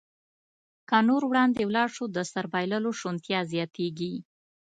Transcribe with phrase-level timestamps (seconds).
[0.89, 4.13] که نور وړاندې ولاړ شو، د سر بایللو شونتیا زیاتېږي.